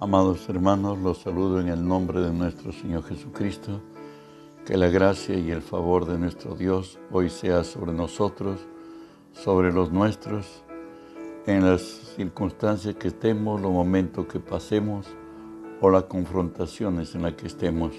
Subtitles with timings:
[0.00, 3.80] Amados hermanos, los saludo en el nombre de nuestro Señor Jesucristo.
[4.64, 8.60] Que la gracia y el favor de nuestro Dios hoy sea sobre nosotros,
[9.32, 10.62] sobre los nuestros,
[11.46, 15.08] en las circunstancias que estemos, los momentos que pasemos
[15.80, 17.92] o las confrontaciones en las que estemos.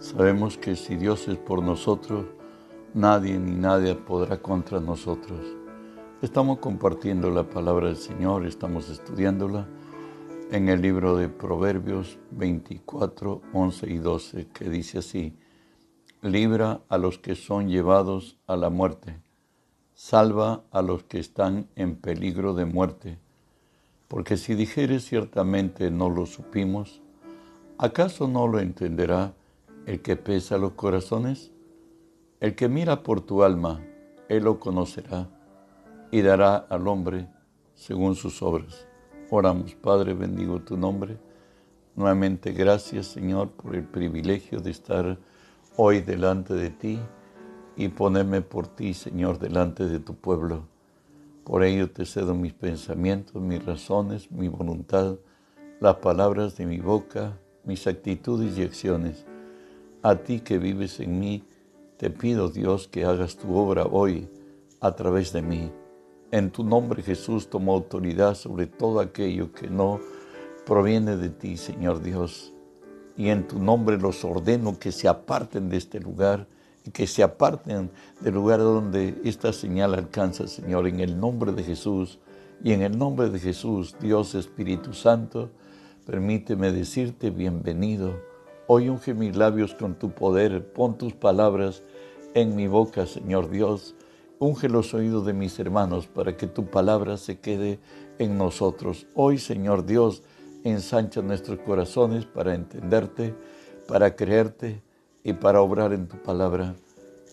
[0.00, 2.24] Sabemos que si Dios es por nosotros,
[2.92, 5.38] nadie ni nadie podrá contra nosotros.
[6.22, 9.68] Estamos compartiendo la palabra del Señor, estamos estudiándola
[10.52, 15.36] en el libro de Proverbios 24, 11 y 12, que dice así,
[16.22, 19.20] libra a los que son llevados a la muerte,
[19.94, 23.18] salva a los que están en peligro de muerte,
[24.08, 27.00] porque si dijeres ciertamente no lo supimos,
[27.78, 29.34] ¿acaso no lo entenderá
[29.86, 31.52] el que pesa los corazones?
[32.40, 33.86] El que mira por tu alma,
[34.28, 35.28] él lo conocerá
[36.10, 37.28] y dará al hombre
[37.76, 38.89] según sus obras.
[39.32, 41.16] Oramos, Padre, bendigo tu nombre.
[41.94, 45.18] Nuevamente, gracias, Señor, por el privilegio de estar
[45.76, 46.98] hoy delante de ti
[47.76, 50.64] y ponerme por ti, Señor, delante de tu pueblo.
[51.44, 55.18] Por ello te cedo mis pensamientos, mis razones, mi voluntad,
[55.78, 59.26] las palabras de mi boca, mis actitudes y acciones.
[60.02, 61.44] A ti que vives en mí,
[61.98, 64.28] te pido, Dios, que hagas tu obra hoy
[64.80, 65.70] a través de mí.
[66.32, 69.98] En tu nombre Jesús tomo autoridad sobre todo aquello que no
[70.64, 72.52] proviene de ti, Señor Dios.
[73.16, 76.46] Y en tu nombre los ordeno que se aparten de este lugar
[76.86, 81.64] y que se aparten del lugar donde esta señal alcanza, Señor, en el nombre de
[81.64, 82.20] Jesús.
[82.62, 85.50] Y en el nombre de Jesús, Dios Espíritu Santo,
[86.06, 88.20] permíteme decirte bienvenido.
[88.68, 91.82] Hoy unge mis labios con tu poder, pon tus palabras
[92.34, 93.96] en mi boca, Señor Dios
[94.42, 97.78] Unge los oídos de mis hermanos para que tu palabra se quede
[98.18, 99.06] en nosotros.
[99.14, 100.22] Hoy, Señor Dios,
[100.64, 103.34] ensancha nuestros corazones para entenderte,
[103.86, 104.82] para creerte
[105.24, 106.74] y para obrar en tu palabra.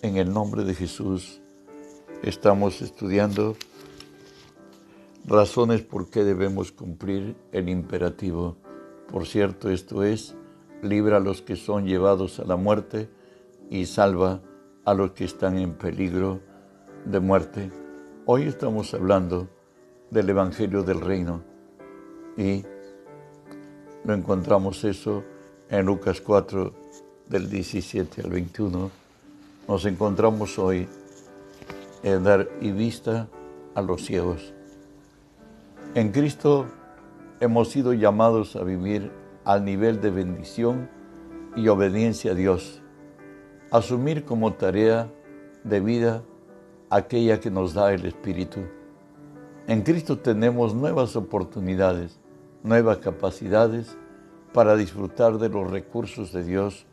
[0.02, 1.40] En el nombre de Jesús
[2.24, 3.56] estamos estudiando
[5.24, 8.58] razones por qué debemos cumplir el imperativo.
[9.10, 10.36] Por cierto, esto es,
[10.82, 13.10] libra a los que son llevados a la muerte
[13.70, 14.42] y salva
[14.84, 16.42] a los que están en peligro
[17.08, 17.72] de muerte.
[18.26, 19.48] Hoy estamos hablando
[20.12, 21.42] del Evangelio del Reino
[22.36, 22.66] y
[24.04, 25.24] lo encontramos eso
[25.70, 26.74] en Lucas 4
[27.30, 28.92] del 17 al 21.
[29.70, 30.86] Nos encontramos hoy
[32.04, 33.30] en dar y vista
[33.74, 34.54] a los ciegos.
[35.96, 36.66] En Cristo
[37.40, 39.14] hemos sido llamados a vivir
[39.46, 40.90] al nivel de bendición
[41.56, 42.82] y obediencia a Dios,
[43.72, 45.10] asumir como tarea
[45.64, 46.24] de vida
[46.90, 48.62] aquella que nos da el Espíritu.
[49.68, 52.20] En Cristo tenemos nuevas oportunidades,
[52.64, 53.98] nuevas capacidades
[54.54, 56.86] para disfrutar de los recursos de Dios,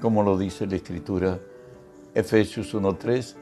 [0.00, 1.38] como lo dice la Escritura.
[2.14, 3.34] Efesios 1.3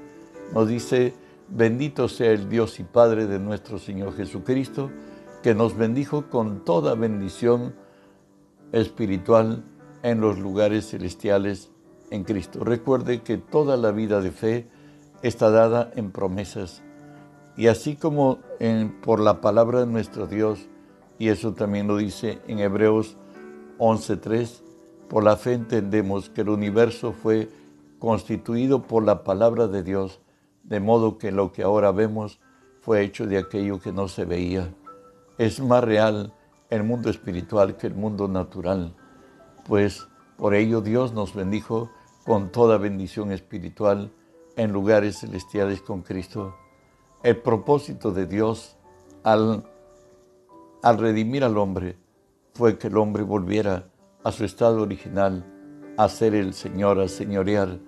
[0.53, 1.15] nos dice,
[1.49, 4.91] bendito sea el Dios y Padre de nuestro Señor Jesucristo,
[5.43, 7.75] que nos bendijo con toda bendición
[8.73, 9.63] espiritual
[10.03, 11.71] en los lugares celestiales
[12.11, 12.65] en Cristo.
[12.65, 14.69] Recuerde que toda la vida de fe
[15.29, 16.83] está dada en promesas.
[17.57, 18.41] Y así como
[19.03, 20.69] por la palabra de nuestro Dios,
[21.19, 23.17] y eso también lo dice en Hebreos
[23.79, 24.61] 11.3,
[25.09, 27.49] por la fe entendemos que el universo fue
[27.99, 30.21] constituido por la palabra de Dios,
[30.63, 32.41] de modo que lo que ahora vemos
[32.81, 34.75] fue hecho de aquello que no se veía.
[35.39, 36.35] Es más real
[36.69, 38.95] el mundo espiritual que el mundo natural,
[39.67, 41.91] pues por ello Dios nos bendijo
[42.27, 44.11] con toda bendición espiritual
[44.57, 46.55] en lugares celestiales con Cristo.
[47.23, 48.77] El propósito de Dios
[49.23, 49.65] al,
[50.83, 51.97] al redimir al hombre
[52.53, 53.89] fue que el hombre volviera
[54.23, 55.45] a su estado original,
[55.97, 57.79] a ser el Señor, a señorear.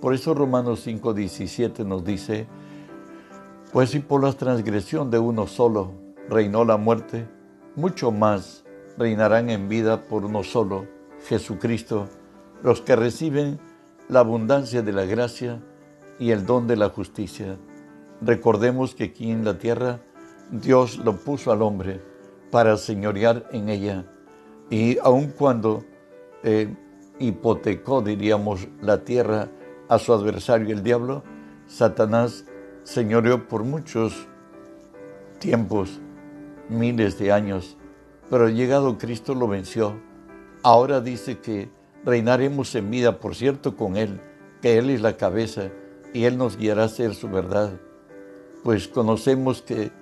[0.00, 2.46] Por eso Romanos 5:17 nos dice,
[3.72, 5.92] pues si por la transgresión de uno solo
[6.28, 7.28] reinó la muerte,
[7.74, 8.64] mucho más
[8.96, 10.86] reinarán en vida por uno solo,
[11.28, 12.08] Jesucristo,
[12.62, 13.58] los que reciben
[14.08, 15.60] la abundancia de la gracia
[16.18, 17.58] y el don de la justicia.
[18.20, 20.00] Recordemos que aquí en la tierra
[20.50, 22.00] Dios lo puso al hombre
[22.50, 24.06] para señorear en ella.
[24.70, 25.84] Y aun cuando
[26.42, 26.74] eh,
[27.18, 29.48] hipotecó, diríamos, la tierra
[29.88, 31.22] a su adversario el diablo,
[31.66, 32.44] Satanás
[32.84, 34.26] señoreó por muchos
[35.38, 36.00] tiempos,
[36.68, 37.76] miles de años,
[38.30, 39.94] pero llegado Cristo lo venció.
[40.62, 41.68] Ahora dice que
[42.04, 44.20] reinaremos en vida, por cierto, con Él,
[44.62, 45.70] que Él es la cabeza
[46.12, 47.72] y Él nos guiará a hacer su verdad,
[48.62, 49.92] pues conocemos que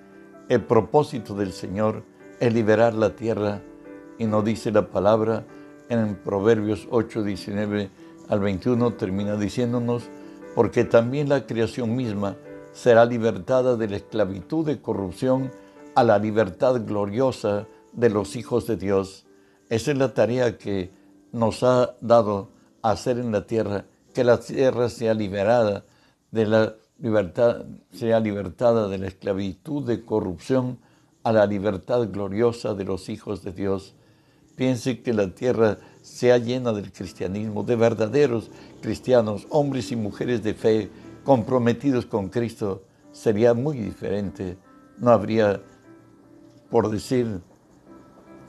[0.48, 2.02] el propósito del Señor
[2.40, 3.62] es liberar la tierra
[4.18, 5.44] Y nos dice la palabra
[5.88, 7.90] en Proverbios 8, 19
[8.28, 10.04] al 21, termina diciéndonos,
[10.54, 12.36] porque también la creación misma
[12.72, 15.50] será libertada de la esclavitud de corrupción
[15.94, 19.26] a la libertad gloriosa de los hijos de Dios.
[19.68, 20.90] Esa es la tarea que
[21.32, 22.50] nos ha dado
[22.82, 25.84] hacer en la tierra, que la tierra sea liberada
[26.34, 30.78] de la libertad, sea libertada de la esclavitud de corrupción
[31.22, 33.94] a la libertad gloriosa de los hijos de Dios.
[34.56, 38.50] Piense que la tierra sea llena del cristianismo, de verdaderos
[38.82, 40.90] cristianos, hombres y mujeres de fe,
[41.22, 42.82] comprometidos con Cristo,
[43.12, 44.58] sería muy diferente.
[44.98, 45.62] No habría,
[46.68, 47.40] por decir,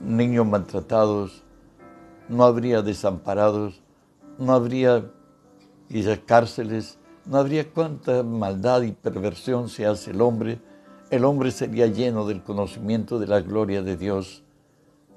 [0.00, 1.44] niños maltratados,
[2.28, 3.80] no habría desamparados,
[4.38, 5.08] no habría
[5.88, 10.60] quizás cárceles, no habría cuánta maldad y perversión se hace el hombre.
[11.10, 14.44] El hombre sería lleno del conocimiento de la gloria de Dios.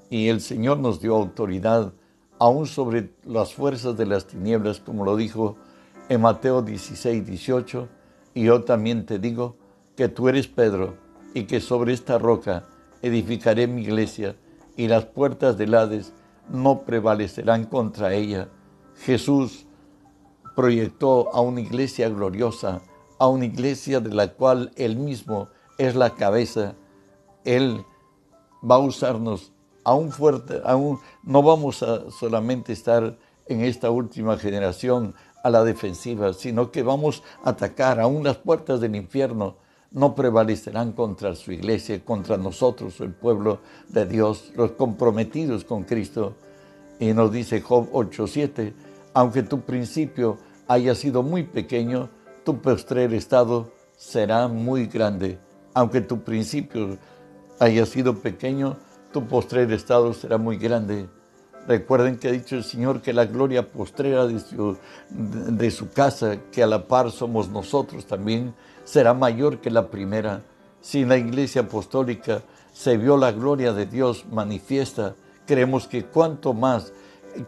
[0.09, 1.93] Y el Señor nos dio autoridad
[2.39, 5.57] aún sobre las fuerzas de las tinieblas, como lo dijo
[6.09, 7.87] en Mateo 16, 18.
[8.33, 9.55] Y yo también te digo
[9.95, 10.95] que tú eres Pedro
[11.35, 12.65] y que sobre esta roca
[13.03, 14.35] edificaré mi iglesia
[14.75, 16.13] y las puertas del Hades
[16.49, 18.47] no prevalecerán contra ella.
[18.95, 19.67] Jesús
[20.59, 22.81] proyectó a una iglesia gloriosa,
[23.17, 25.47] a una iglesia de la cual Él mismo
[25.77, 26.75] es la cabeza.
[27.45, 27.85] Él
[28.69, 29.53] va a usarnos
[29.85, 33.17] aún fuerte, aún no vamos a solamente estar
[33.47, 35.15] en esta última generación
[35.45, 39.55] a la defensiva, sino que vamos a atacar aún las puertas del infierno
[39.91, 46.33] no prevalecerán contra su iglesia, contra nosotros, el pueblo de Dios, los comprometidos con Cristo.
[46.99, 48.73] Y nos dice Job 8:7,
[49.13, 50.37] aunque tu principio
[50.69, 52.09] haya sido muy pequeño,
[52.45, 55.39] tu postrer estado será muy grande.
[55.73, 56.97] Aunque tu principio
[57.59, 58.77] haya sido pequeño,
[59.11, 61.09] tu postrer estado será muy grande.
[61.67, 64.77] Recuerden que ha dicho el Señor que la gloria postrera de su,
[65.09, 70.43] de su casa, que a la par somos nosotros también, será mayor que la primera.
[70.81, 72.43] Si en la iglesia apostólica
[72.73, 75.15] se vio la gloria de Dios manifiesta,
[75.47, 76.93] creemos que cuanto más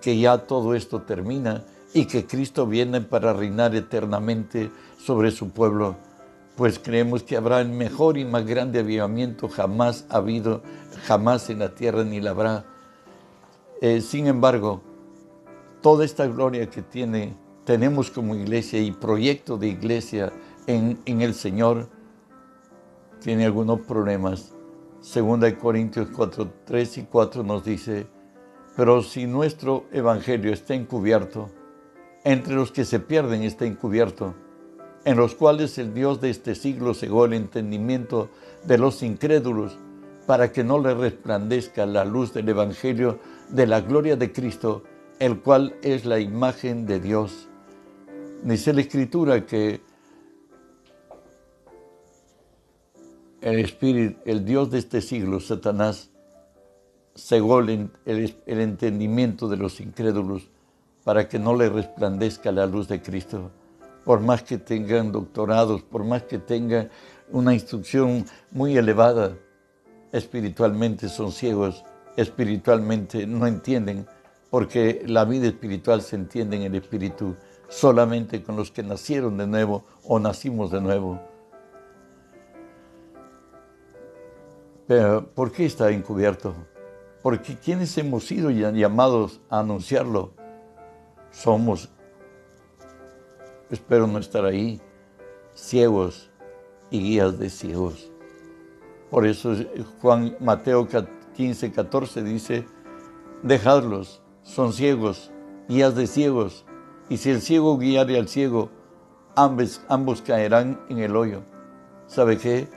[0.01, 5.95] que ya todo esto termina y que Cristo viene para reinar eternamente sobre su pueblo,
[6.55, 10.61] pues creemos que habrá el mejor y más grande avivamiento jamás habido,
[11.05, 12.65] jamás en la tierra ni la habrá.
[13.81, 14.81] Eh, sin embargo,
[15.81, 17.35] toda esta gloria que tiene,
[17.65, 20.31] tenemos como iglesia y proyecto de iglesia,
[20.67, 21.89] en, el Señor
[23.19, 24.53] tiene algunos problemas.
[25.01, 28.05] Segunda de Corintios 4, 3 y 4 nos dice,
[28.75, 31.49] pero si nuestro evangelio está encubierto,
[32.23, 34.35] entre los que se pierden está encubierto,
[35.05, 38.29] en los cuales el Dios de este siglo cegó el entendimiento
[38.65, 39.77] de los incrédulos,
[40.27, 43.19] para que no le resplandezca la luz del evangelio
[43.49, 44.83] de la gloria de Cristo,
[45.19, 47.47] el cual es la imagen de Dios.
[48.43, 49.81] Dice la Escritura que
[53.41, 56.11] el espíritu, el Dios de este siglo, Satanás,
[57.15, 57.89] cegó el,
[58.45, 60.49] entendimiento de los incrédulos
[61.03, 63.51] para que no le resplandezca la luz de Cristo.
[64.03, 66.89] Por más que tengan doctorados, por más que tengan
[67.31, 69.37] una instrucción muy elevada,
[70.11, 71.83] espiritualmente son ciegos,
[72.17, 74.05] espiritualmente no entienden,
[74.49, 77.35] porque la vida espiritual se entiende en el Espíritu
[77.69, 81.21] solamente con los que nacieron de nuevo o nacimos de nuevo.
[84.87, 86.53] Pero, ¿por qué está encubierto?
[87.21, 90.33] Porque quienes hemos sido llamados a anunciarlo
[91.31, 91.89] somos,
[93.69, 94.81] espero no estar ahí,
[95.53, 96.29] ciegos
[96.89, 98.11] y guías de ciegos.
[99.09, 99.55] Por eso
[100.01, 100.87] Juan Mateo
[101.35, 102.65] 15, 14 dice,
[103.43, 105.31] dejadlos, son ciegos,
[105.67, 106.65] guías de ciegos,
[107.09, 108.69] y si el ciego guiare al ciego,
[109.35, 111.43] ambos, ambos caerán en el hoyo.
[112.07, 112.69] ¿Sabe qué?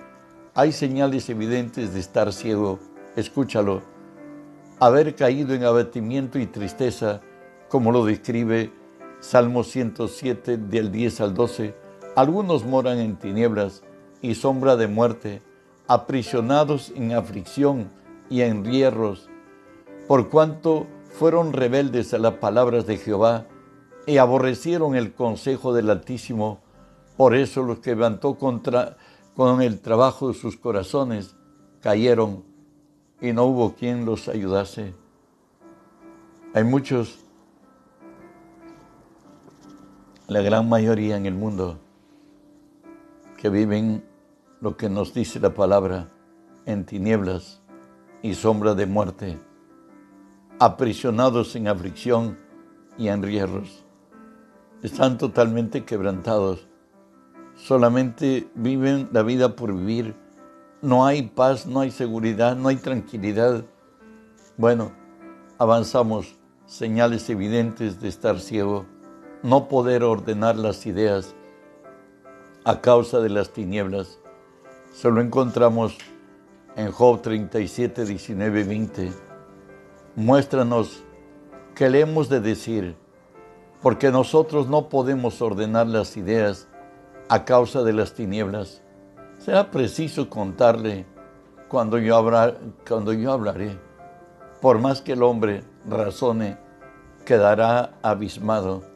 [0.54, 2.78] Hay señales evidentes de estar ciego.
[3.16, 3.82] Escúchalo.
[4.80, 7.20] Haber caído en abatimiento y tristeza,
[7.68, 8.72] como lo describe
[9.20, 11.74] Salmo 107 del 10 al 12.
[12.16, 13.82] Algunos moran en tinieblas
[14.22, 15.42] y sombra de muerte,
[15.88, 17.90] aprisionados en aflicción
[18.30, 19.28] y en hierros,
[20.08, 23.46] por cuanto fueron rebeldes a las palabras de Jehová
[24.06, 26.60] y aborrecieron el consejo del Altísimo.
[27.16, 28.96] Por eso los que levantó contra
[29.36, 31.36] con el trabajo de sus corazones,
[31.80, 32.44] cayeron
[33.20, 34.94] y no hubo quien los ayudase.
[36.54, 37.23] Hay muchos,
[40.26, 41.78] la gran mayoría en el mundo,
[43.36, 44.02] que viven
[44.60, 46.08] lo que nos dice la palabra
[46.64, 47.60] en tinieblas
[48.22, 49.38] y sombra de muerte.
[50.60, 52.38] aprisionados en aflicción
[52.96, 53.84] y en riesgos.
[54.82, 56.68] Están totalmente quebrantados.
[57.56, 60.14] Solamente viven la vida por vivir.
[60.80, 63.64] No hay paz, no hay seguridad, no hay tranquilidad.
[64.56, 64.92] Bueno,
[65.58, 66.36] avanzamos.
[66.66, 68.86] Señales evidentes de estar ciego.
[69.44, 71.34] No poder ordenar las ideas
[72.64, 74.18] a causa de las tinieblas.
[74.94, 75.98] Se lo encontramos
[76.76, 79.12] en Job 37, 19, 20.
[80.16, 81.04] Muéstranos
[81.74, 82.96] qué le hemos de decir,
[83.82, 86.66] porque nosotros no podemos ordenar las ideas
[87.28, 88.80] a causa de las tinieblas.
[89.40, 91.04] Será preciso contarle
[91.68, 92.18] cuando yo,
[92.88, 93.78] cuando yo hablaré.
[94.62, 96.56] Por más que el hombre razone,
[97.26, 98.93] quedará abismado.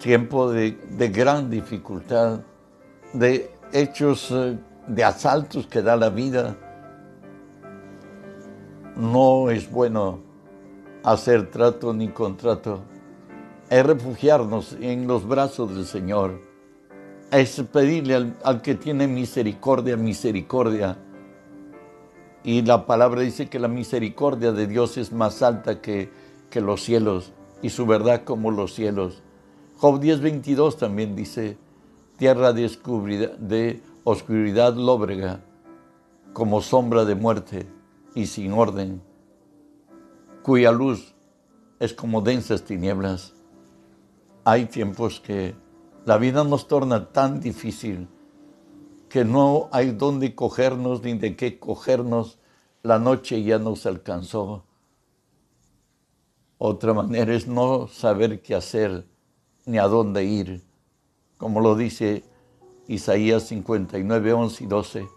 [0.00, 0.78] Tiempo de,
[1.12, 2.40] gran dificultad,
[3.12, 6.56] de hechos, eh, de asaltos que da la vida.
[8.96, 10.20] No es bueno
[11.04, 12.80] hacer trato ni contrato.
[13.68, 16.40] Es refugiarnos en los brazos del Señor.
[17.30, 20.96] Es pedirle al, que tiene misericordia, misericordia.
[22.42, 26.10] Y la palabra dice que la misericordia de Dios es más alta que
[26.54, 29.22] los cielos y su verdad como los cielos.
[29.80, 31.56] Job 10:22 también dice,
[32.18, 32.68] tierra de,
[33.38, 35.40] de oscuridad lóbrega,
[36.34, 37.66] como sombra de muerte
[38.14, 39.00] y sin orden,
[40.42, 41.14] cuya luz
[41.78, 43.32] es como densas tinieblas.
[44.44, 45.54] Hay tiempos que
[46.04, 48.06] la vida nos torna tan difícil
[49.08, 52.38] que no hay dónde cogernos ni de qué cogernos.
[52.82, 54.62] La noche ya nos alcanzó.
[56.58, 59.06] Otra manera es no saber qué hacer
[59.66, 60.62] ni a dónde ir.
[61.36, 62.24] Como lo dice
[62.86, 65.08] Isaías 59, 11 y 12,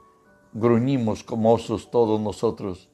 [0.53, 2.89] gruñimos como osos todos nosotros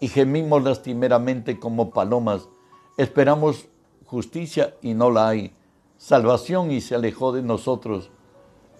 [0.00, 2.48] y gemimos lastimeramente como palomas.
[2.96, 3.68] Esperamos
[4.04, 5.54] justicia y no la hay,
[5.96, 8.10] salvación y se alejó de nosotros,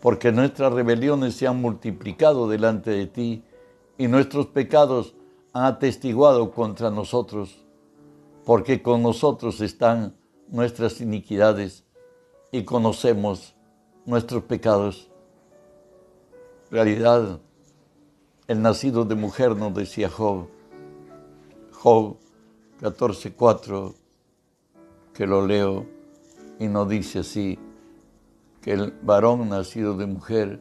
[0.01, 3.45] porque nuestras rebeliones se han multiplicado delante de ti
[3.99, 5.15] y nuestros pecados
[5.53, 7.65] han atestiguado contra nosotros,
[8.45, 10.17] porque con nosotros están
[10.49, 11.85] nuestras iniquidades
[12.53, 13.55] y conocemos
[14.05, 15.11] nuestros pecados.
[16.71, 17.41] Realidad,
[18.47, 20.49] el nacido de mujer nos decía Job,
[21.73, 22.19] Job
[22.81, 23.95] 14.4,
[25.15, 25.87] que lo leo
[26.59, 27.59] y nos dice así,
[28.61, 30.61] que el varón nacido de mujer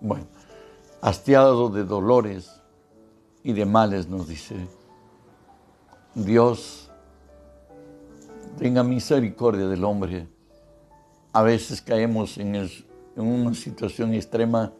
[0.00, 0.26] bueno,
[1.00, 2.60] hastiado de dolores
[3.42, 4.56] y de males, nos dice.
[6.14, 6.90] Dios
[8.58, 10.26] tenga misericordia del hombre.
[11.32, 12.68] A veces caemos en,
[13.16, 14.72] una situación extrema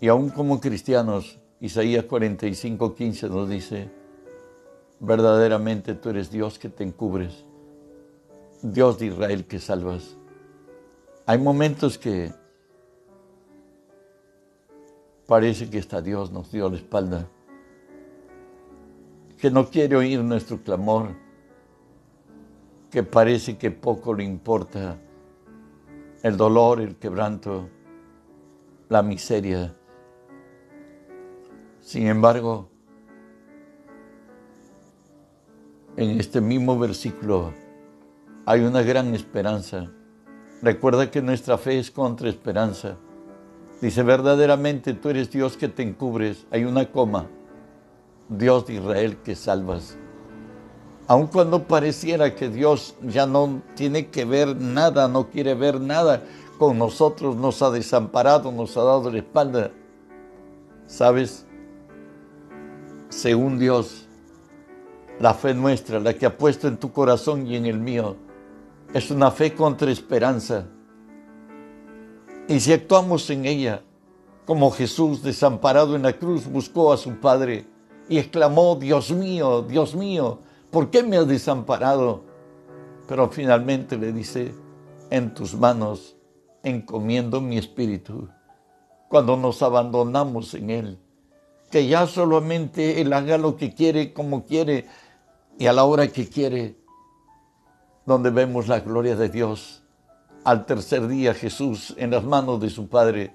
[0.00, 3.90] y aún como cristianos, Isaías 45, 15 nos dice,
[5.00, 7.44] verdaderamente tú eres Dios que te encubres,
[8.62, 10.16] Dios de Israel que salvas.
[11.24, 12.32] Hay momentos que
[15.26, 17.28] Parece que está Dios nos dio la espalda,
[19.38, 21.16] que no quiere oír nuestro clamor,
[22.90, 24.98] que parece que poco le importa
[26.22, 27.68] el dolor, el quebranto,
[28.88, 29.74] la miseria.
[31.80, 32.68] Sin embargo,
[35.96, 37.52] en este mismo versículo
[38.44, 39.90] hay una gran esperanza.
[40.62, 42.96] Recuerda que nuestra fe es contra esperanza.
[43.80, 46.46] Dice, verdaderamente tú eres Dios que te encubres.
[46.50, 47.26] Hay una coma.
[48.28, 49.96] Dios de Israel que salvas.
[51.06, 56.24] Aun cuando pareciera que Dios ya no tiene que ver nada, no quiere ver nada
[56.58, 59.70] con nosotros, nos ha desamparado, nos ha dado la espalda.
[60.86, 61.46] ¿Sabes?
[63.08, 64.06] Según Dios,
[65.20, 68.16] la fe nuestra, la que ha puesto en tu corazón y en el mío,
[68.92, 70.66] es una fe contra esperanza
[72.48, 73.82] y si actuamos en ella,
[74.44, 77.66] como Jesús desamparado en la cruz buscó a su Padre
[78.08, 80.38] y exclamó, Dios mío, Dios mío,
[80.70, 82.22] ¿por qué me has desamparado?
[83.08, 84.54] Pero finalmente le dice,
[85.10, 86.16] en tus manos
[86.62, 88.28] encomiendo mi espíritu.
[89.08, 90.98] Cuando nos abandonamos en Él,
[91.70, 94.86] que ya solamente Él haga lo que quiere, como quiere
[95.58, 96.76] y a la hora que quiere,
[98.04, 99.82] donde vemos la gloria de Dios
[100.46, 103.34] al tercer día Jesús en las manos de su Padre,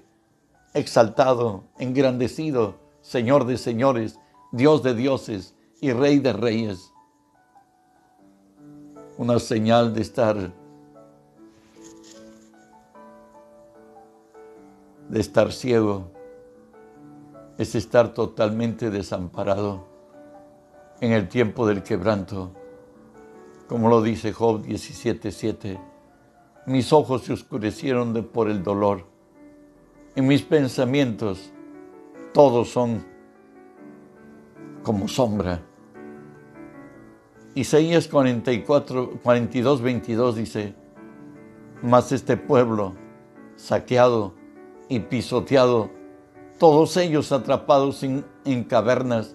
[0.72, 4.18] exaltado, engrandecido, Señor de señores,
[4.50, 6.94] Dios de dioses y Rey de reyes.
[9.18, 10.54] Una señal de estar
[15.10, 16.10] de estar ciego
[17.58, 19.86] es estar totalmente desamparado
[21.02, 22.52] en el tiempo del quebranto,
[23.68, 25.91] como lo dice Job 17:7
[26.66, 29.04] mis ojos se oscurecieron por el dolor
[30.14, 31.52] y mis pensamientos
[32.32, 33.04] todos son
[34.82, 35.62] como sombra.
[37.54, 40.74] Isaías 44, 42, 22 dice,
[41.82, 42.94] mas este pueblo
[43.56, 44.32] saqueado
[44.88, 45.90] y pisoteado,
[46.58, 49.34] todos ellos atrapados en, en cavernas,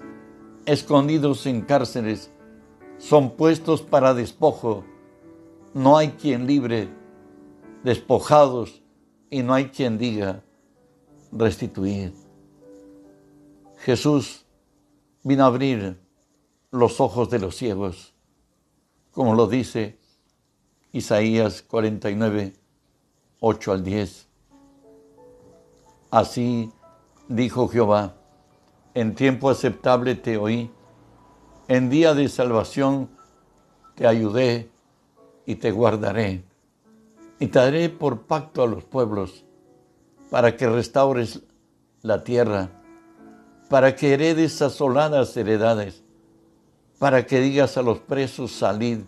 [0.66, 2.32] escondidos en cárceles,
[2.98, 4.84] son puestos para despojo.
[5.74, 6.90] No hay quien libre,
[7.84, 8.82] despojados,
[9.30, 10.44] y no hay quien diga
[11.32, 12.14] restituir.
[13.80, 14.46] Jesús
[15.24, 16.00] vino a abrir
[16.72, 18.14] los ojos de los ciegos,
[19.12, 19.98] como lo dice
[20.92, 22.54] Isaías 49,
[23.40, 24.28] 8 al 10.
[26.10, 26.72] Así
[27.28, 28.16] dijo Jehová,
[28.94, 30.72] en tiempo aceptable te oí,
[31.68, 33.10] en día de salvación
[33.96, 34.70] te ayudé
[35.46, 36.44] y te guardaré,
[37.40, 39.44] y te daré por pacto a los pueblos,
[40.30, 41.42] para que restaures
[42.02, 42.70] la tierra,
[43.70, 46.04] para que heredes asoladas heredades,
[47.00, 49.00] para que digas a los presos salid,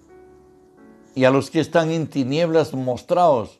[1.16, 3.60] y a los que están en tinieblas mostraos.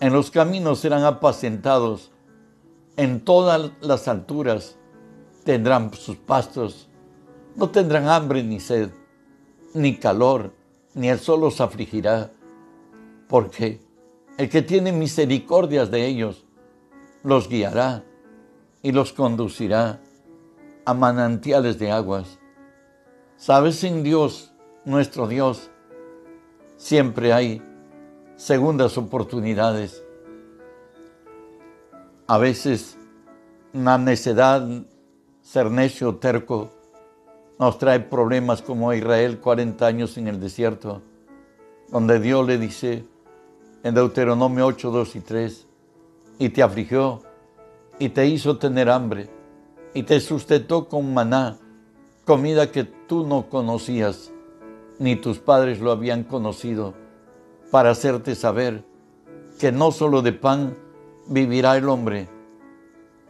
[0.00, 2.10] En los caminos serán apacentados,
[2.96, 4.76] en todas las alturas
[5.44, 6.88] tendrán sus pastos,
[7.54, 8.90] no tendrán hambre ni sed,
[9.72, 10.52] ni calor,
[10.94, 12.32] ni el sol los afligirá,
[13.28, 13.80] porque
[14.38, 16.44] el que tiene misericordias de ellos
[17.22, 18.04] los guiará
[18.82, 20.00] y los conducirá
[20.84, 22.38] a manantiales de aguas.
[23.36, 24.52] Sabes, en Dios,
[24.84, 25.70] nuestro Dios,
[26.76, 27.62] siempre hay
[28.36, 30.02] segundas oportunidades.
[32.28, 32.96] A veces
[33.72, 34.66] la necedad,
[35.42, 36.70] ser necio, terco,
[37.58, 41.02] nos trae problemas como Israel 40 años en el desierto,
[41.88, 43.04] donde Dios le dice
[43.86, 45.66] en Deuteronomio 8, 2 y 3,
[46.40, 47.22] y te afligió,
[48.00, 49.30] y te hizo tener hambre,
[49.94, 51.56] y te sustentó con maná,
[52.24, 54.32] comida que tú no conocías
[54.98, 56.94] ni tus padres lo habían conocido,
[57.70, 58.82] para hacerte saber
[59.60, 60.76] que no solo de pan
[61.28, 62.28] vivirá el hombre,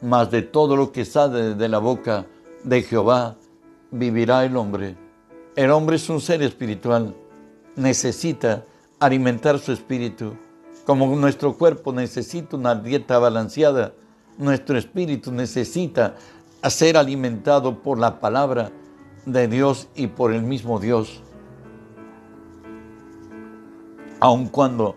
[0.00, 2.24] mas de todo lo que sale de la boca
[2.64, 3.36] de Jehová
[3.90, 4.96] vivirá el hombre.
[5.54, 7.14] El hombre es un ser espiritual,
[7.76, 8.64] necesita
[8.98, 10.34] alimentar su espíritu.
[10.86, 13.92] Como nuestro cuerpo necesita una dieta balanceada,
[14.38, 16.14] nuestro espíritu necesita
[16.68, 18.70] ser alimentado por la palabra
[19.26, 21.22] de Dios y por el mismo Dios
[24.20, 24.96] aun cuando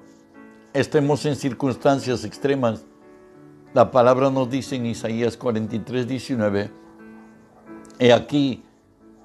[0.73, 2.85] estemos en circunstancias extremas.
[3.73, 6.71] La palabra nos dice en Isaías 43, 19,
[7.99, 8.63] He aquí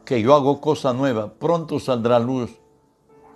[0.04, 2.50] que yo hago cosa nueva, pronto saldrá luz.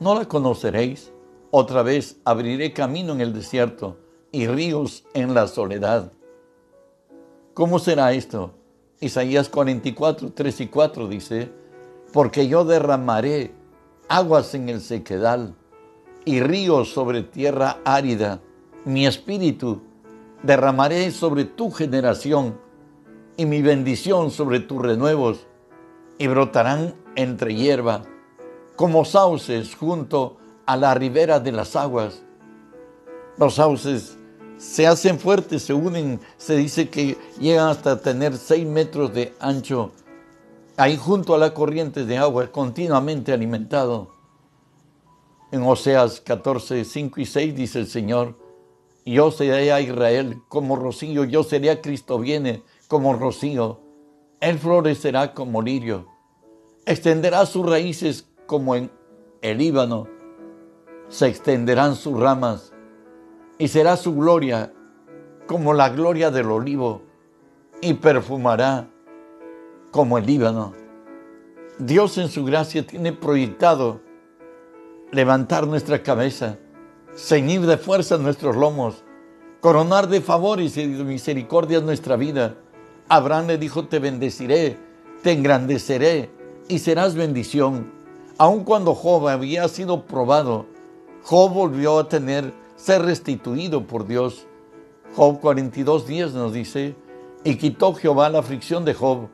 [0.00, 1.12] ¿No la conoceréis?
[1.50, 3.96] Otra vez abriré camino en el desierto
[4.32, 6.12] y ríos en la soledad.
[7.54, 8.52] ¿Cómo será esto?
[9.00, 11.50] Isaías 44, 3 y 4 dice,
[12.12, 13.52] Porque yo derramaré
[14.08, 15.54] aguas en el sequedal
[16.26, 18.40] y ríos sobre tierra árida.
[18.84, 19.80] Mi espíritu
[20.42, 22.60] derramaré sobre tu generación
[23.38, 25.46] y mi bendición sobre tus renuevos,
[26.18, 28.02] y brotarán entre hierba,
[28.74, 30.36] como sauces junto
[30.68, 32.20] a la ribera de las aguas.
[33.38, 34.18] Los sauces
[34.58, 39.92] se hacen fuertes, se unen, se dice que llegan hasta tener seis metros de ancho,
[40.76, 44.10] ahí junto a la corriente de agua, continuamente alimentado.
[45.52, 48.36] En Oseas 14, 5 y 6 dice el Señor,
[49.06, 53.80] yo seré a Israel como rocío, yo seré a Cristo viene como rocío.
[54.40, 56.08] Él florecerá como lirio,
[56.84, 58.90] extenderá sus raíces como en
[59.40, 60.17] el Líbano,
[61.08, 62.72] se extenderán sus ramas
[63.58, 64.72] y será su gloria
[65.46, 67.02] como la gloria del olivo
[67.80, 68.88] y perfumará
[69.90, 70.74] como el Líbano.
[71.78, 74.00] Dios en su gracia tiene proyectado
[75.10, 76.58] levantar nuestra cabeza,
[77.16, 79.04] ceñir de fuerza nuestros lomos,
[79.60, 82.56] coronar de favores y de misericordia nuestra vida.
[83.08, 84.76] Abraham le dijo, te bendeciré,
[85.22, 86.30] te engrandeceré
[86.68, 87.90] y serás bendición.
[88.36, 90.66] Aun cuando Job había sido probado,
[91.28, 94.46] Job volvió a tener, ser restituido por Dios.
[95.14, 96.96] Job 42 días nos dice,
[97.44, 99.28] y quitó Jehová la aflicción de Job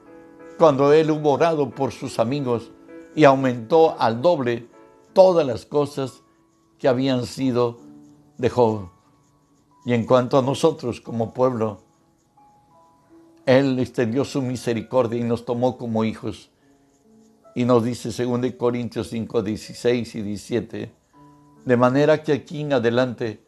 [0.58, 2.72] cuando él hubo orado por sus amigos
[3.14, 4.66] y aumentó al doble
[5.12, 6.24] todas las cosas
[6.80, 7.78] que habían sido
[8.38, 8.88] de Job.
[9.86, 11.78] Y en cuanto a nosotros como pueblo,
[13.46, 16.50] Él extendió su misericordia y nos tomó como hijos.
[17.54, 21.03] Y nos dice, según de Corintios 5, 16 y 17,
[21.64, 23.44] de manera que aquí en adelante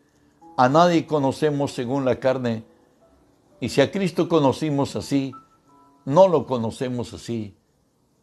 [0.56, 2.64] a nadie conocemos según la carne,
[3.60, 5.32] y si a Cristo conocimos así,
[6.04, 7.56] no lo conocemos así.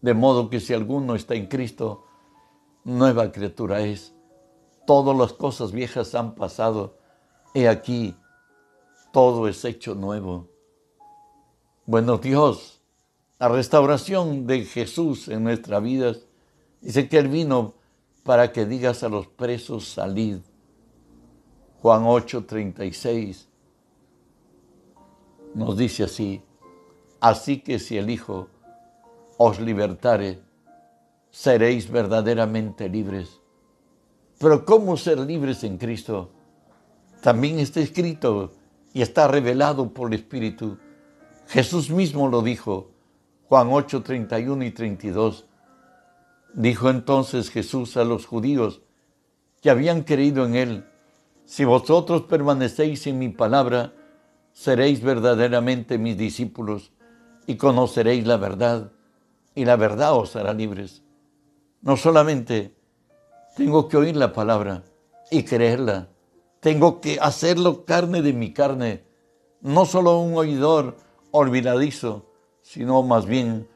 [0.02, 2.06] De modo que si alguno está en Cristo,
[2.84, 4.14] nueva criatura es.
[4.86, 6.98] Todas las cosas viejas han pasado.
[7.54, 8.16] He aquí,
[9.12, 10.50] todo es hecho nuevo.
[11.86, 12.82] Bueno, Dios,
[13.40, 16.16] la restauración de Jesús en nuestra vida,
[16.82, 17.76] dice que Él vino
[18.24, 20.38] para que digas a los presos, salid.
[21.82, 23.50] Juan 8, 36
[25.54, 26.42] nos dice así,
[27.20, 28.48] así que si el Hijo
[29.38, 30.42] os libertare,
[31.30, 33.40] seréis verdaderamente libres.
[34.40, 36.32] Pero ¿cómo ser libres en Cristo?
[37.22, 38.52] También está escrito
[38.94, 40.78] y está revelado por el Espíritu.
[41.48, 42.92] Jesús mismo lo dijo,
[43.48, 45.46] Juan 8, 31 y 32.
[46.54, 48.82] Dijo entonces Jesús a los judíos
[49.62, 50.86] que habían creído en él,
[51.46, 53.94] si vosotros permanecéis en mi palabra,
[54.54, 56.92] seréis verdaderamente mis discípulos
[57.48, 58.92] y conoceréis la verdad,
[59.56, 61.02] y la verdad os hará libres.
[61.82, 62.76] No solamente
[63.56, 64.84] tengo que oír la palabra
[65.32, 66.10] y creerla,
[66.60, 69.04] tengo que hacerlo carne de mi carne,
[69.62, 70.98] no solo un oidor
[71.32, 73.68] olvidadizo, sino más bien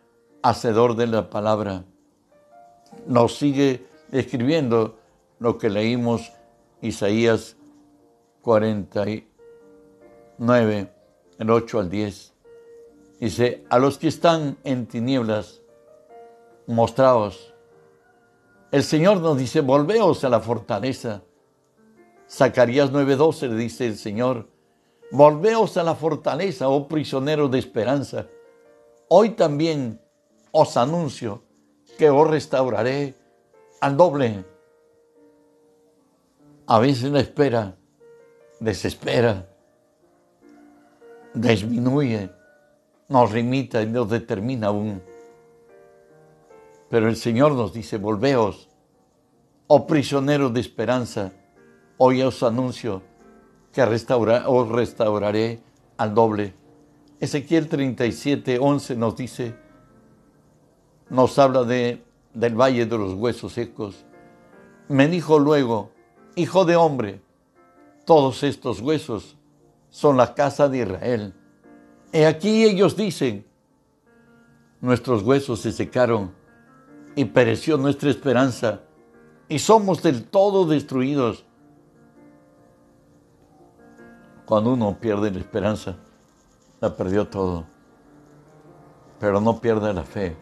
[0.44, 1.84] hacedor de la palabra.
[3.08, 5.00] Nos sigue escribiendo
[5.40, 6.34] lo que leímos
[6.82, 7.56] Isaías
[8.42, 10.92] 49,
[11.40, 12.34] el 8 al 10.
[13.22, 15.62] Dice, a los que están en tinieblas,
[16.68, 17.54] mostraos.
[18.72, 21.24] El Señor nos dice, volveos a la fortaleza.
[22.30, 24.50] Zacarías 9:12 dice el Señor,
[25.12, 28.28] volveos a la fortaleza, oh prisioneros de esperanza.
[29.08, 30.02] Hoy también
[30.52, 31.47] os anuncio
[31.98, 33.16] que os restauraré
[33.82, 34.46] al doble.
[36.68, 37.78] A veces la espera
[38.60, 39.48] desespera,
[41.34, 42.30] disminuye,
[43.10, 45.02] nos limita y nos determina aún.
[46.90, 48.70] Pero el Señor nos dice, volveos,
[49.68, 51.32] oh prisioneros de esperanza,
[51.98, 53.02] hoy os anuncio
[53.74, 55.60] que os restauraré
[55.98, 56.54] al doble.
[57.20, 59.56] Ezequiel 37, 11 nos dice,
[61.10, 64.06] nos habla de, del valle de los huesos secos.
[64.88, 65.92] Me dijo luego,
[66.36, 67.22] hijo de hombre,
[68.06, 69.36] todos estos huesos
[69.90, 71.34] son la casa de Israel.
[72.14, 73.46] Y aquí ellos dicen,
[74.80, 76.32] nuestros huesos se secaron
[77.16, 78.82] y pereció nuestra esperanza
[79.50, 81.46] y somos del todo destruidos.
[84.46, 85.98] Cuando uno pierde la esperanza,
[86.80, 87.66] la perdió todo,
[89.20, 90.38] pero no pierde la fe,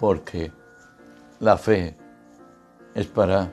[0.00, 0.50] porque
[1.40, 1.94] la fe
[2.94, 3.52] es para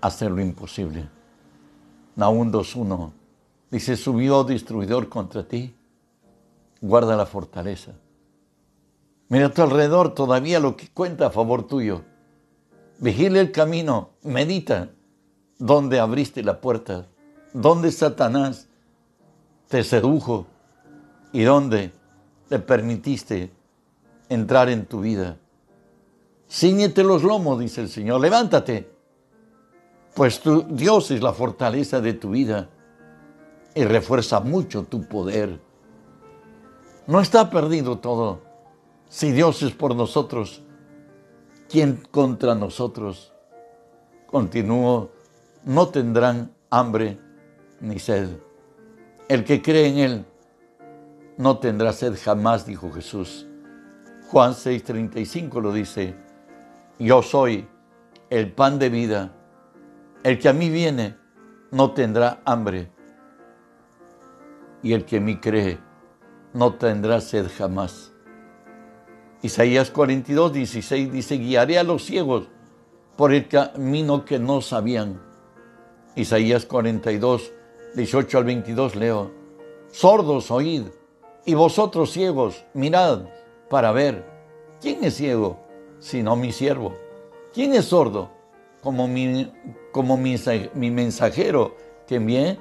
[0.00, 1.08] hacer lo imposible.
[2.14, 3.10] Naúm 2.1
[3.72, 5.74] dice, subió destruidor contra ti,
[6.80, 7.92] guarda la fortaleza.
[9.28, 12.02] Mira a tu alrededor todavía lo que cuenta a favor tuyo.
[13.00, 14.90] Vigila el camino, medita
[15.58, 17.06] dónde abriste la puerta,
[17.52, 18.68] dónde Satanás
[19.68, 20.46] te sedujo
[21.32, 21.90] y dónde
[22.48, 23.50] te permitiste
[24.30, 25.36] entrar en tu vida.
[26.48, 28.90] Cíñete los lomos, dice el Señor, levántate
[30.14, 32.68] pues tu, Dios es la fortaleza de tu vida
[33.74, 35.60] y refuerza mucho tu poder.
[37.06, 38.40] No está perdido todo.
[39.08, 40.62] Si Dios es por nosotros,
[41.68, 43.32] ¿quién contra nosotros?
[44.26, 45.10] Continúo,
[45.64, 47.18] no tendrán hambre
[47.80, 48.28] ni sed.
[49.28, 50.24] El que cree en Él
[51.36, 53.46] no tendrá sed jamás, dijo Jesús.
[54.30, 56.14] Juan 6:35 lo dice,
[57.00, 57.66] yo soy
[58.28, 59.32] el pan de vida.
[60.22, 61.16] El que a mí viene
[61.72, 62.92] no tendrá hambre,
[64.84, 65.80] y el que a mí cree
[66.54, 68.12] no tendrá sed jamás.
[69.42, 72.46] Isaías 42, 16 dice, guiaré a los ciegos
[73.16, 75.20] por el camino que no sabían.
[76.14, 77.52] Isaías 42,
[77.96, 79.32] 18 al 22 leo,
[79.90, 80.84] sordos oíd,
[81.44, 83.22] y vosotros ciegos, mirad
[83.70, 84.26] para ver.
[84.82, 85.58] ¿Quién es ciego
[85.98, 86.94] sino mi siervo?
[87.54, 88.30] ¿Quién es sordo
[88.82, 89.52] como mi,
[90.74, 92.58] mi mensajero que envié.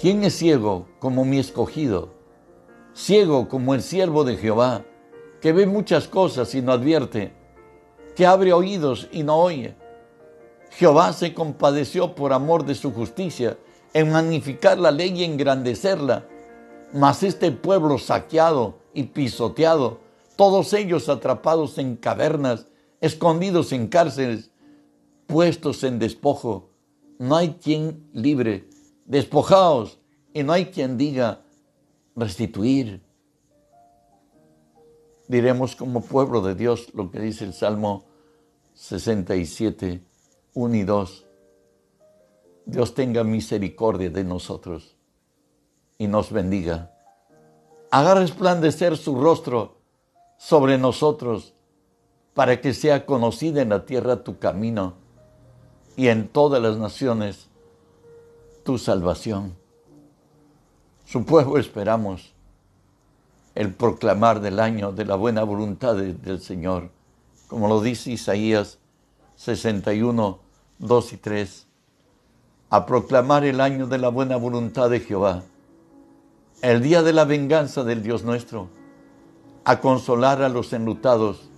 [0.00, 2.14] ¿Quién es ciego como mi escogido?
[2.94, 4.84] Ciego como el siervo de Jehová,
[5.40, 7.32] que ve muchas cosas y no advierte,
[8.14, 9.74] que abre oídos y no oye.
[10.70, 13.58] Jehová se compadeció por amor de su justicia
[13.94, 16.26] en magnificar la ley y engrandecerla.
[16.92, 20.00] Mas este pueblo saqueado y pisoteado,
[20.36, 22.66] todos ellos atrapados en cavernas,
[23.00, 24.50] escondidos en cárceles,
[25.26, 26.70] puestos en despojo,
[27.18, 28.68] no hay quien libre,
[29.04, 29.98] despojaos,
[30.32, 31.42] y no hay quien diga
[32.14, 33.02] restituir.
[35.26, 38.06] Diremos como pueblo de Dios lo que dice el Salmo
[38.74, 40.02] 67,
[40.54, 41.26] 1 y 2.
[42.66, 44.96] Dios tenga misericordia de nosotros
[45.96, 46.92] y nos bendiga.
[47.90, 49.76] Haga resplandecer su rostro
[50.36, 51.54] sobre nosotros
[52.34, 54.94] para que sea conocida en la tierra tu camino
[55.96, 57.48] y en todas las naciones
[58.64, 59.56] tu salvación.
[61.04, 62.34] Su pueblo esperamos
[63.54, 66.90] el proclamar del año de la buena voluntad del Señor,
[67.48, 68.78] como lo dice Isaías
[69.38, 70.40] 61,
[70.80, 71.66] 2 y 3,
[72.70, 75.44] a proclamar el año de la buena voluntad de Jehová,
[76.60, 78.68] el día de la venganza del Dios nuestro,
[79.64, 81.50] a consolar a los enlutados,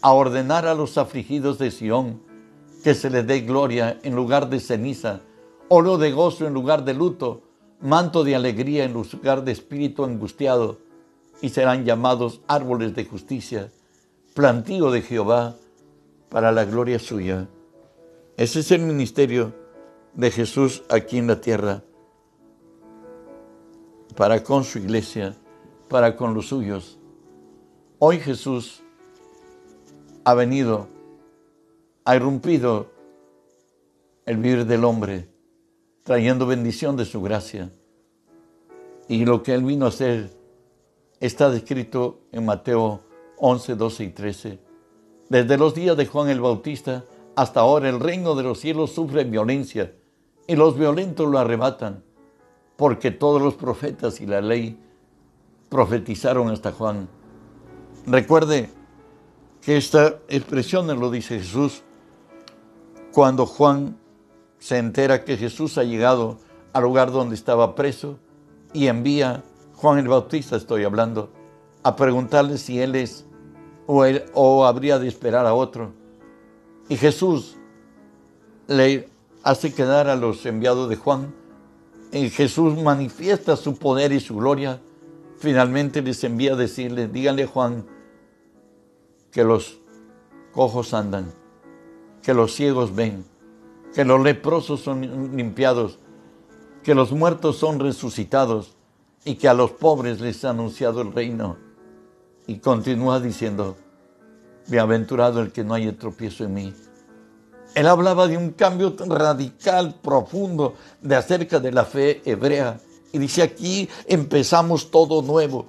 [0.00, 2.22] a ordenar a los afligidos de Sión,
[2.84, 5.20] que se les dé gloria en lugar de ceniza,
[5.66, 7.42] oro de gozo en lugar de luto,
[7.80, 10.78] manto de alegría en lugar de espíritu angustiado,
[11.42, 13.72] y serán llamados árboles de justicia,
[14.34, 15.56] plantío de Jehová
[16.28, 17.48] para la gloria suya.
[18.36, 19.54] Ese es el ministerio
[20.14, 21.82] de Jesús aquí en la tierra,
[24.16, 25.36] para con su iglesia,
[25.88, 26.98] para con los suyos.
[27.98, 28.82] Hoy Jesús
[30.24, 30.88] ha venido
[32.08, 32.86] ha irrumpido
[34.24, 35.28] el vivir del hombre,
[36.04, 37.70] trayendo bendición de su gracia.
[39.08, 40.30] Y lo que Él vino a hacer
[41.20, 43.00] está descrito en Mateo
[43.36, 44.58] 11, 12 y 13.
[45.28, 47.04] Desde los días de Juan el Bautista
[47.36, 49.94] hasta ahora el reino de los cielos sufre violencia
[50.46, 52.02] y los violentos lo arrebatan,
[52.76, 54.80] porque todos los profetas y la ley
[55.68, 57.08] profetizaron hasta Juan.
[58.06, 58.70] Recuerde
[59.60, 61.82] que esta expresión lo dice Jesús
[63.12, 63.98] cuando Juan
[64.58, 66.38] se entera que Jesús ha llegado
[66.72, 68.18] al lugar donde estaba preso
[68.72, 71.30] y envía, Juan el Bautista estoy hablando,
[71.82, 73.27] a preguntarle si él es
[73.88, 75.92] o, o habría de esperar a otro.
[76.90, 77.56] Y Jesús
[78.66, 79.08] le
[79.42, 81.34] hace quedar a los enviados de Juan.
[82.12, 84.80] Y Jesús manifiesta su poder y su gloria.
[85.38, 87.86] Finalmente les envía a decirle, díganle Juan
[89.30, 89.78] que los
[90.52, 91.32] cojos andan,
[92.22, 93.24] que los ciegos ven,
[93.94, 95.98] que los leprosos son limpiados,
[96.82, 98.74] que los muertos son resucitados
[99.24, 101.67] y que a los pobres les ha anunciado el reino.
[102.48, 103.76] Y continúa diciendo,
[104.68, 106.74] bienaventurado el que no haya tropiezo en mí.
[107.74, 112.80] Él hablaba de un cambio radical, profundo, de acerca de la fe hebrea.
[113.12, 115.66] Y dice aquí empezamos todo nuevo.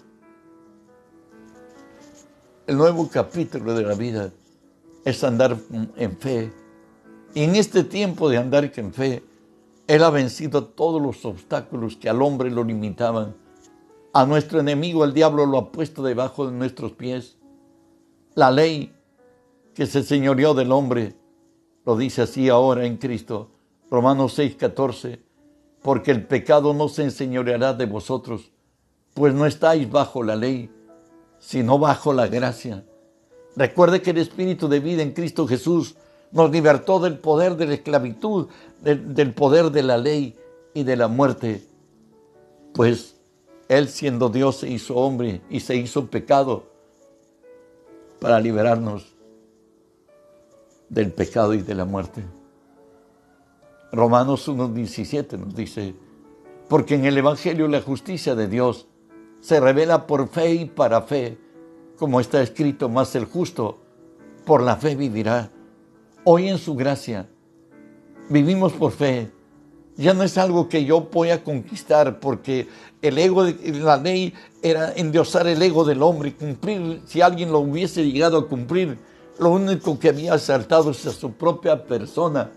[2.66, 4.32] El nuevo capítulo de la vida
[5.04, 5.58] es andar
[5.98, 6.54] en fe.
[7.34, 9.22] Y en este tiempo de andar en fe,
[9.86, 13.36] Él ha vencido todos los obstáculos que al hombre lo limitaban.
[14.14, 17.38] A nuestro enemigo, el diablo, lo ha puesto debajo de nuestros pies.
[18.34, 18.94] La ley
[19.74, 21.16] que se señoreó del hombre,
[21.86, 23.52] lo dice así ahora en Cristo.
[23.90, 25.22] Romanos 6, 14.
[25.82, 28.52] Porque el pecado no se enseñoreará de vosotros,
[29.14, 30.70] pues no estáis bajo la ley,
[31.40, 32.84] sino bajo la gracia.
[33.56, 35.96] Recuerde que el Espíritu de vida en Cristo Jesús
[36.32, 38.48] nos libertó del poder de la esclavitud,
[38.82, 40.38] del, poder de la ley
[40.74, 41.66] y de la muerte.
[42.74, 43.16] Pues
[43.70, 46.66] Él siendo Dios se hizo hombre y se hizo pecado
[48.20, 49.16] para liberarnos
[50.90, 52.26] del pecado y de la muerte.
[53.94, 55.96] Romanos 1.17 nos dice,
[56.68, 58.88] porque en el Evangelio la justicia de Dios
[59.40, 61.38] se revela por fe y para fe
[62.00, 63.78] como está escrito, más el justo
[64.46, 65.52] por la fe vivirá.
[66.24, 67.28] Hoy en su gracia
[68.30, 69.30] vivimos por fe.
[70.00, 72.68] Ya no es algo que yo voy a conquistar porque
[73.02, 74.34] el ego de la ley
[74.64, 77.02] era endiosar el ego del hombre y cumplir.
[77.06, 78.98] Si alguien lo hubiese llegado a cumplir,
[79.38, 82.50] lo único que había saltado es a su propia persona.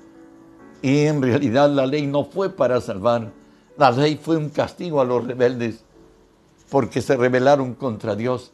[0.81, 3.33] Y en realidad la ley no fue para salvar.
[3.77, 5.85] La ley fue un castigo a los rebeldes
[6.71, 8.53] porque se rebelaron contra Dios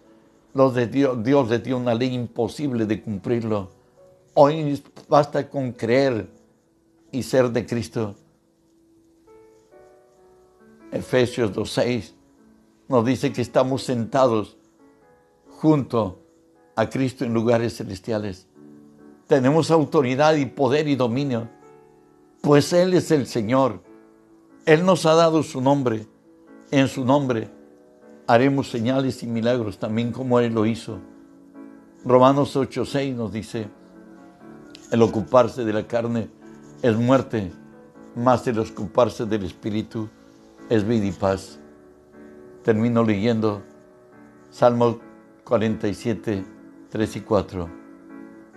[0.66, 3.70] de Dios, Dios les dio una ley imposible de cumplirlo.
[4.34, 6.28] Hoy basta con creer
[7.12, 8.16] y ser de Cristo.
[10.92, 12.12] Efesios 2.6
[12.88, 14.56] nos dice que estamos sentados
[15.48, 16.22] junto
[16.74, 18.46] a Cristo en lugares celestiales.
[19.26, 21.48] Tenemos autoridad y poder y dominio,
[22.40, 23.82] pues Él es el Señor.
[24.64, 26.06] Él nos ha dado su nombre.
[26.70, 27.50] En su nombre
[28.26, 30.98] haremos señales y milagros, también como Él lo hizo.
[32.04, 33.68] Romanos 8:6 nos dice,
[34.90, 36.30] el ocuparse de la carne
[36.80, 37.52] es muerte,
[38.14, 40.08] más el ocuparse del Espíritu
[40.68, 41.58] es vida y paz.
[42.62, 43.62] Termino leyendo
[44.50, 44.98] Salmo
[45.44, 46.44] 47,
[46.90, 47.68] 3 y 4.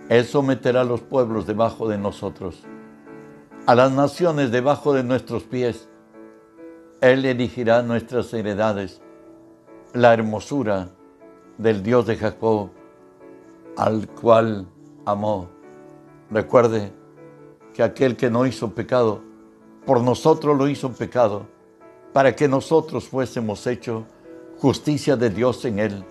[0.08, 2.64] Él someterá a los pueblos debajo de nosotros,
[3.66, 5.88] a las naciones debajo de nuestros pies.
[7.00, 9.00] Él erigirá nuestras heredades,
[9.94, 10.88] la hermosura
[11.58, 12.70] del Dios de Jacob,
[13.76, 14.66] al cual
[15.04, 15.48] amó.
[16.30, 16.92] Recuerde
[17.72, 19.22] que aquel que no hizo pecado,
[19.86, 21.46] por nosotros lo hizo pecado,
[22.12, 24.04] para que nosotros fuésemos hechos
[24.58, 26.04] justicia de Dios en él.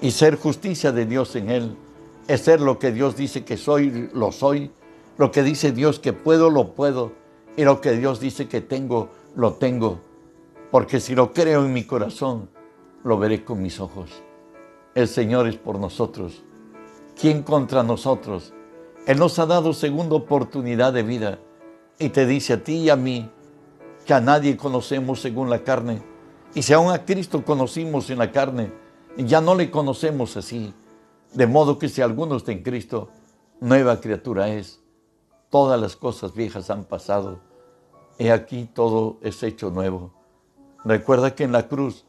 [0.00, 1.76] Y ser justicia de Dios en él
[2.26, 4.70] es ser lo que Dios dice que soy, lo soy.
[5.18, 7.12] Lo que dice Dios que puedo, lo puedo.
[7.56, 10.00] Y lo que Dios dice que tengo, lo tengo.
[10.70, 12.48] Porque si lo creo en mi corazón,
[13.04, 14.10] lo veré con mis ojos.
[14.94, 16.42] El Señor es por nosotros.
[17.20, 18.54] ¿Quién contra nosotros?
[19.06, 21.38] Él nos ha dado segunda oportunidad de vida
[21.98, 23.30] y te dice a ti y a mí
[24.06, 26.02] que a nadie conocemos según la carne.
[26.54, 28.72] Y si aún a Cristo conocimos en la carne,
[29.16, 30.74] ya no le conocemos así.
[31.32, 33.08] De modo que si alguno está en Cristo,
[33.60, 34.80] nueva criatura es.
[35.48, 37.40] Todas las cosas viejas han pasado.
[38.18, 40.12] He aquí todo es hecho nuevo.
[40.84, 42.04] Recuerda que en la cruz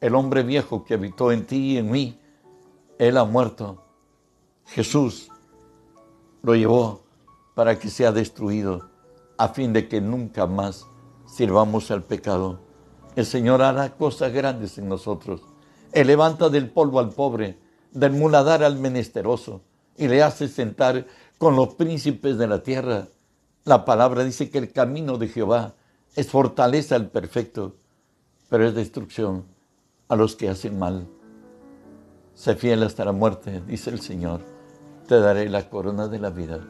[0.00, 2.20] el hombre viejo que habitó en ti y en mí,
[2.98, 3.82] él ha muerto.
[4.66, 5.28] Jesús
[6.42, 7.00] lo llevó
[7.54, 8.90] para que sea destruido,
[9.38, 10.86] a fin de que nunca más
[11.34, 12.60] sirvamos al pecado.
[13.16, 15.42] El Señor hará cosas grandes en nosotros.
[15.92, 17.58] Él levanta del polvo al pobre,
[17.92, 19.62] del muladar al menesteroso,
[19.96, 21.06] y le hace sentar
[21.38, 23.08] con los príncipes de la tierra.
[23.64, 25.74] La palabra dice que el camino de Jehová
[26.16, 27.76] es fortaleza al perfecto,
[28.48, 29.44] pero es destrucción
[30.08, 31.06] a los que hacen mal.
[32.34, 34.54] Sé fiel hasta la muerte, dice el Señor
[35.06, 36.60] te daré la corona de la vida.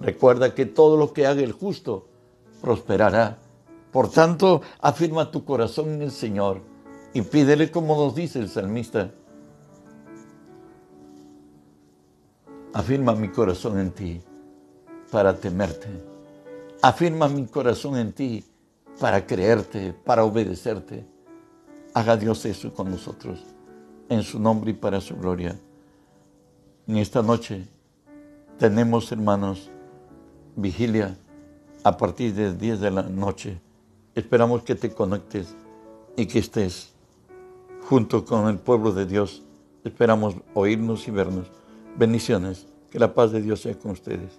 [0.00, 2.08] Recuerda que todo lo que haga el justo
[2.60, 3.38] prosperará.
[3.92, 6.62] Por tanto, afirma tu corazón en el Señor
[7.12, 9.12] y pídele como nos dice el salmista.
[12.72, 14.22] Afirma mi corazón en ti
[15.10, 15.88] para temerte.
[16.82, 18.44] Afirma mi corazón en ti
[19.00, 21.04] para creerte, para obedecerte.
[21.92, 23.44] Haga Dios eso con nosotros,
[24.08, 25.58] en su nombre y para su gloria.
[26.86, 27.66] En esta noche
[28.58, 29.68] tenemos, hermanos,
[30.54, 31.16] vigilia
[31.82, 33.60] a partir de 10 de la noche.
[34.20, 35.56] Esperamos que te conectes
[36.14, 36.92] y que estés
[37.88, 39.42] junto con el pueblo de Dios.
[39.82, 41.46] Esperamos oírnos y vernos.
[41.96, 42.66] Bendiciones.
[42.90, 44.38] Que la paz de Dios sea con ustedes.